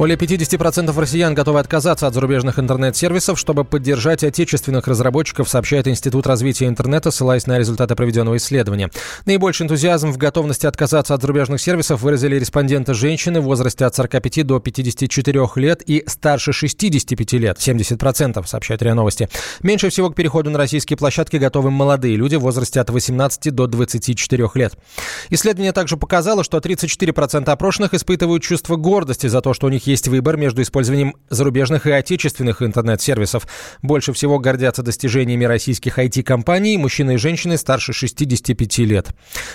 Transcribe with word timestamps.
Более 0.00 0.16
50% 0.16 0.98
россиян 0.98 1.34
готовы 1.34 1.60
отказаться 1.60 2.06
от 2.06 2.14
зарубежных 2.14 2.58
интернет-сервисов, 2.58 3.38
чтобы 3.38 3.64
поддержать 3.64 4.24
отечественных 4.24 4.88
разработчиков, 4.88 5.46
сообщает 5.46 5.88
Институт 5.88 6.26
развития 6.26 6.68
интернета, 6.68 7.10
ссылаясь 7.10 7.46
на 7.46 7.58
результаты 7.58 7.94
проведенного 7.94 8.38
исследования. 8.38 8.88
Наибольший 9.26 9.64
энтузиазм 9.64 10.10
в 10.10 10.16
готовности 10.16 10.64
отказаться 10.64 11.12
от 11.12 11.20
зарубежных 11.20 11.60
сервисов 11.60 12.00
выразили 12.00 12.36
респонденты 12.36 12.94
женщины 12.94 13.42
в 13.42 13.44
возрасте 13.44 13.84
от 13.84 13.94
45 13.94 14.46
до 14.46 14.58
54 14.58 15.46
лет 15.56 15.82
и 15.84 16.02
старше 16.06 16.54
65 16.54 17.32
лет, 17.34 17.58
70%, 17.58 18.46
сообщает 18.46 18.80
РИА 18.80 18.94
Новости. 18.94 19.28
Меньше 19.62 19.90
всего 19.90 20.08
к 20.08 20.14
переходу 20.14 20.48
на 20.48 20.56
российские 20.56 20.96
площадки 20.96 21.36
готовы 21.36 21.70
молодые 21.70 22.16
люди 22.16 22.36
в 22.36 22.40
возрасте 22.40 22.80
от 22.80 22.88
18 22.88 23.54
до 23.54 23.66
24 23.66 24.48
лет. 24.54 24.78
Исследование 25.28 25.74
также 25.74 25.98
показало, 25.98 26.42
что 26.42 26.56
34% 26.56 27.50
опрошенных 27.50 27.92
испытывают 27.92 28.42
чувство 28.42 28.76
гордости 28.76 29.26
за 29.26 29.42
то, 29.42 29.52
что 29.52 29.66
у 29.66 29.70
них 29.70 29.89
есть 29.90 30.08
выбор 30.08 30.36
между 30.36 30.62
использованием 30.62 31.16
зарубежных 31.28 31.86
и 31.86 31.90
отечественных 31.90 32.62
интернет-сервисов. 32.62 33.46
Больше 33.82 34.12
всего 34.12 34.38
гордятся 34.38 34.82
достижениями 34.82 35.44
российских 35.44 35.98
IT-компаний 35.98 36.76
мужчины 36.78 37.14
и 37.14 37.16
женщины 37.16 37.56
старше 37.56 37.92
65 37.92 38.78
лет. 38.78 39.08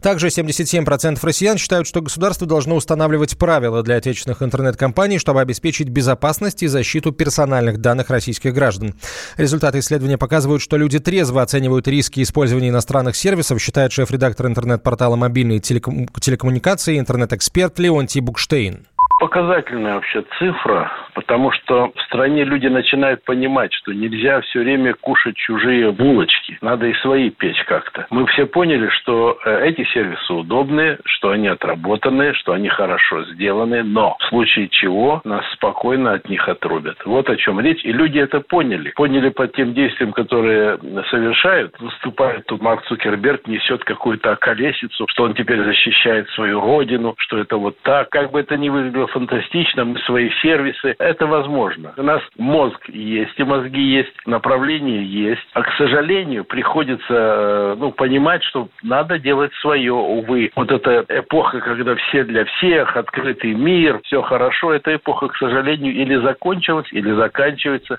Также 0.00 0.28
77% 0.28 1.18
россиян 1.22 1.58
считают, 1.58 1.86
что 1.86 2.00
государство 2.00 2.46
должно 2.46 2.76
устанавливать 2.76 3.36
правила 3.36 3.82
для 3.82 3.96
отечественных 3.96 4.42
интернет-компаний, 4.42 5.18
чтобы 5.18 5.40
обеспечить 5.40 5.88
безопасность 5.88 6.62
и 6.62 6.66
защиту 6.66 7.12
персональных 7.12 7.78
данных 7.78 8.10
российских 8.10 8.54
граждан. 8.54 8.94
Результаты 9.36 9.80
исследования 9.80 10.18
показывают, 10.18 10.62
что 10.62 10.76
люди 10.76 10.98
трезво 10.98 11.42
оценивают 11.42 11.88
риски 11.88 12.22
использования 12.22 12.68
иностранных 12.68 13.16
сервисов, 13.16 13.60
считает 13.60 13.92
шеф-редактор 13.92 14.46
интернет-портала 14.46 15.16
«Мобильные 15.16 15.60
телекоммуникации» 15.60 16.98
интернет-эксперт 16.98 17.78
Леонтий 17.78 18.20
Букштейн 18.20 18.86
показательная 19.20 19.96
вообще 19.96 20.24
цифра, 20.38 20.90
потому 21.14 21.52
что 21.52 21.92
в 21.94 22.02
стране 22.02 22.42
люди 22.42 22.66
начинают 22.66 23.22
понимать, 23.24 23.72
что 23.74 23.92
нельзя 23.92 24.40
все 24.40 24.60
время 24.60 24.94
кушать 24.94 25.36
чужие 25.36 25.92
булочки. 25.92 26.58
Надо 26.62 26.86
и 26.86 26.94
свои 26.94 27.28
печь 27.28 27.62
как-то. 27.64 28.06
Мы 28.10 28.26
все 28.26 28.46
поняли, 28.46 28.88
что 28.88 29.38
э, 29.44 29.66
эти 29.66 29.84
сервисы 29.92 30.32
удобные, 30.32 30.98
что 31.04 31.30
они 31.30 31.48
отработанные, 31.48 32.32
что 32.32 32.54
они 32.54 32.70
хорошо 32.70 33.24
сделаны, 33.24 33.82
но 33.82 34.16
в 34.20 34.24
случае 34.30 34.68
чего 34.68 35.20
нас 35.24 35.44
спокойно 35.52 36.14
от 36.14 36.28
них 36.28 36.48
отрубят. 36.48 36.96
Вот 37.04 37.28
о 37.28 37.36
чем 37.36 37.60
речь. 37.60 37.84
И 37.84 37.92
люди 37.92 38.18
это 38.18 38.40
поняли. 38.40 38.92
Поняли 38.96 39.28
по 39.28 39.46
тем 39.48 39.74
действиям, 39.74 40.12
которые 40.12 40.78
совершают. 41.10 41.78
Выступает 41.78 42.46
тут 42.46 42.62
Марк 42.62 42.84
Цукерберг, 42.84 43.46
несет 43.46 43.84
какую-то 43.84 44.32
околесицу, 44.32 45.06
что 45.10 45.24
он 45.24 45.34
теперь 45.34 45.62
защищает 45.62 46.26
свою 46.30 46.60
родину, 46.60 47.14
что 47.18 47.36
это 47.36 47.58
вот 47.58 47.76
так. 47.82 48.08
Как 48.08 48.30
бы 48.30 48.40
это 48.40 48.56
ни 48.56 48.70
выглядело 48.70 49.09
фантастично, 49.10 49.84
мы 49.84 49.98
свои 50.00 50.30
сервисы. 50.42 50.94
Это 50.98 51.26
возможно. 51.26 51.92
У 51.96 52.02
нас 52.02 52.22
мозг 52.36 52.88
есть, 52.88 53.38
и 53.38 53.44
мозги 53.44 53.80
есть, 53.80 54.12
направление 54.26 55.04
есть. 55.04 55.46
А, 55.54 55.62
к 55.62 55.72
сожалению, 55.76 56.44
приходится 56.44 57.04
э, 57.10 57.76
ну, 57.78 57.92
понимать, 57.92 58.42
что 58.44 58.68
надо 58.82 59.18
делать 59.18 59.52
свое, 59.60 59.92
увы. 59.92 60.50
Вот 60.56 60.70
эта 60.70 61.04
эпоха, 61.08 61.60
когда 61.60 61.94
все 61.96 62.24
для 62.24 62.44
всех, 62.44 62.96
открытый 62.96 63.54
мир, 63.54 64.00
все 64.04 64.22
хорошо, 64.22 64.72
эта 64.72 64.96
эпоха, 64.96 65.28
к 65.28 65.36
сожалению, 65.36 65.94
или 65.94 66.16
закончилась, 66.16 66.88
или 66.92 67.12
заканчивается. 67.12 67.98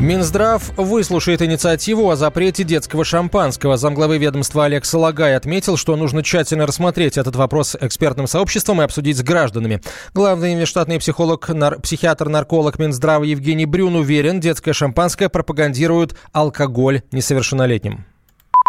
Минздрав 0.00 0.72
выслушает 0.78 1.42
инициативу 1.42 2.08
о 2.08 2.16
запрете 2.16 2.64
детского 2.64 3.04
шампанского. 3.04 3.76
Замглавы 3.76 4.16
ведомства 4.16 4.64
Олег 4.64 4.86
Салагай 4.86 5.36
отметил, 5.36 5.76
что 5.76 5.94
нужно 5.94 6.22
тщательно 6.22 6.66
рассмотреть 6.66 7.18
этот 7.18 7.36
вопрос 7.36 7.76
экспертным 7.78 8.26
сообществом 8.26 8.80
и 8.80 8.84
обсудить 8.84 9.18
с 9.18 9.22
гражданами. 9.22 9.82
Главный 10.14 10.56
внештатный 10.56 10.98
психолог, 10.98 11.46
нар, 11.50 11.80
психиатр-нарколог 11.80 12.78
Минздрава 12.78 13.24
Евгений 13.24 13.66
Брюн 13.66 13.94
уверен, 13.94 14.40
детское 14.40 14.72
шампанское 14.72 15.28
пропагандирует 15.28 16.16
алкоголь 16.32 17.02
несовершеннолетним 17.12 18.06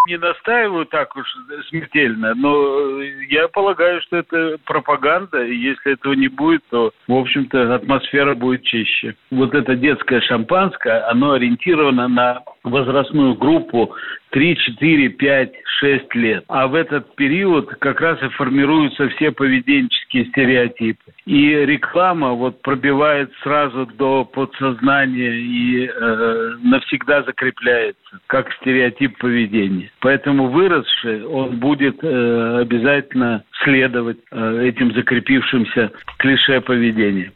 не 0.08 0.18
настаиваю 0.18 0.86
так 0.86 1.16
уж 1.16 1.26
смертельно, 1.70 2.34
но 2.36 3.02
я 3.30 3.48
полагаю, 3.48 4.02
что 4.02 4.18
это 4.18 4.58
пропаганда, 4.66 5.44
и 5.46 5.56
если 5.56 5.94
этого 5.94 6.14
не 6.14 6.28
будет, 6.28 6.64
то, 6.70 6.92
в 7.08 7.14
общем-то, 7.14 7.76
атмосфера 7.76 8.36
будет 8.36 8.64
чище. 8.64 9.16
Вот 9.30 9.54
это 9.54 9.76
детское 9.76 10.22
шампанское, 10.22 11.08
оно 11.08 11.34
ориентировано 11.34 12.08
на 12.08 12.42
возрастную 12.64 13.36
группу 13.36 13.96
3, 14.32 14.56
4, 14.56 15.10
5, 15.10 15.52
6 15.80 16.16
лет. 16.16 16.44
А 16.48 16.68
в 16.68 16.76
этот 16.76 17.16
период 17.16 17.70
как 17.80 18.02
раз 18.02 18.22
и 18.22 18.30
формируются 18.30 19.10
все 19.10 19.32
поведенческие 19.32 20.26
стереотипы. 20.26 21.12
И 21.26 21.50
реклама 21.50 22.32
вот 22.34 22.62
пробивает 22.62 23.32
сразу 23.44 23.86
до 23.86 24.26
подсознания 24.26 25.34
и 25.34 25.88
э, 25.88 26.56
навсегда 26.64 27.24
закрепляется, 27.24 28.20
как 28.28 28.52
стереотип 28.54 29.18
поведения. 29.18 29.92
Поэтому 30.00 30.48
выросший, 30.48 31.26
он 31.26 31.58
будет 31.58 32.04
э, 32.04 32.60
обязательно 32.62 33.44
следовать 33.64 34.18
э, 34.32 34.68
этим 34.68 34.94
закрепившимся 34.94 35.92
клише 36.18 36.62
поведения. 36.62 37.32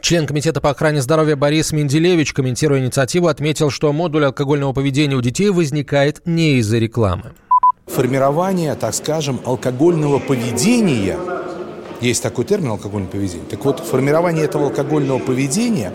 Член 0.00 0.26
Комитета 0.26 0.60
по 0.60 0.70
охране 0.70 1.00
здоровья 1.00 1.36
Борис 1.36 1.72
Менделевич, 1.72 2.32
комментируя 2.32 2.80
инициативу, 2.80 3.28
отметил, 3.28 3.70
что 3.70 3.92
модуль 3.92 4.26
алкогольного 4.26 4.72
поведения 4.72 5.16
у 5.16 5.22
детей 5.22 5.50
возникает 5.50 6.20
не 6.26 6.58
из-за 6.58 6.78
рекламы. 6.78 7.32
Формирование, 7.86 8.74
так 8.74 8.94
скажем, 8.94 9.40
алкогольного 9.44 10.18
поведения, 10.18 11.18
есть 12.00 12.22
такой 12.22 12.44
термин 12.44 12.72
алкогольное 12.72 13.08
поведение, 13.08 13.46
так 13.48 13.64
вот, 13.64 13.80
формирование 13.80 14.44
этого 14.44 14.66
алкогольного 14.66 15.18
поведения 15.20 15.92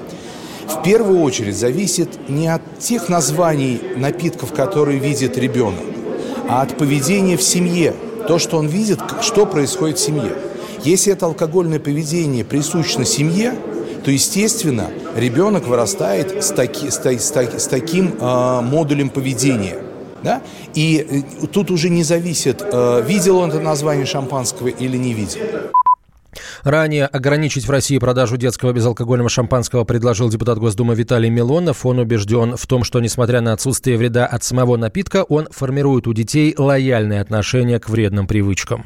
в 0.67 0.83
первую 0.83 1.21
очередь 1.21 1.57
зависит 1.57 2.29
не 2.29 2.47
от 2.47 2.61
тех 2.79 3.09
названий 3.09 3.81
напитков, 3.95 4.53
которые 4.53 4.99
видит 4.99 5.37
ребенок, 5.37 5.83
а 6.47 6.61
от 6.61 6.77
поведения 6.77 7.37
в 7.37 7.43
семье, 7.43 7.93
то, 8.27 8.39
что 8.39 8.57
он 8.57 8.67
видит, 8.67 8.99
что 9.21 9.45
происходит 9.45 9.97
в 9.97 10.01
семье. 10.01 10.31
Если 10.83 11.11
это 11.11 11.25
алкогольное 11.25 11.79
поведение 11.79 12.45
присуще 12.45 13.03
семье, 13.03 13.55
то, 14.03 14.11
естественно, 14.11 14.89
ребенок 15.15 15.67
вырастает 15.67 16.43
с, 16.43 16.49
таки, 16.49 16.89
с, 16.89 16.99
с, 17.03 17.31
с 17.31 17.67
таким 17.67 18.15
э, 18.19 18.61
модулем 18.61 19.09
поведения. 19.09 19.77
Да? 20.23 20.41
И 20.73 21.25
э, 21.41 21.47
тут 21.47 21.71
уже 21.71 21.89
не 21.89 22.03
зависит, 22.03 22.61
э, 22.61 23.03
видел 23.05 23.37
он 23.37 23.49
это 23.49 23.59
название 23.59 24.05
шампанского 24.05 24.67
или 24.67 24.97
не 24.97 25.13
видел. 25.13 25.39
Ранее 26.63 27.05
ограничить 27.05 27.65
в 27.65 27.71
России 27.71 27.97
продажу 27.97 28.37
детского 28.37 28.73
безалкогольного 28.73 29.29
шампанского 29.29 29.83
предложил 29.83 30.29
депутат 30.29 30.59
Госдумы 30.59 30.93
Виталий 30.95 31.29
Милонов. 31.29 31.85
Он 31.85 31.99
убежден 31.99 32.57
в 32.57 32.67
том, 32.67 32.83
что, 32.83 32.99
несмотря 32.99 33.41
на 33.41 33.53
отсутствие 33.53 33.97
вреда 33.97 34.25
от 34.25 34.43
самого 34.43 34.77
напитка, 34.77 35.23
он 35.23 35.47
формирует 35.51 36.07
у 36.07 36.13
детей 36.13 36.53
лояльное 36.57 37.21
отношение 37.21 37.79
к 37.79 37.89
вредным 37.89 38.27
привычкам. 38.27 38.85